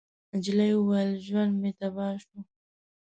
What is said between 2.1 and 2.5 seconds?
شو.